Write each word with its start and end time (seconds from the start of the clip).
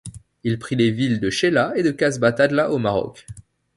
Il 0.43 0.57
prit 0.57 0.75
les 0.75 0.89
villes 0.89 1.19
de 1.19 1.29
Chella 1.29 1.73
et 1.75 1.83
de 1.83 1.91
Kasba 1.91 2.33
Tadla 2.33 2.71
au 2.71 2.79
Maroc. 2.79 3.27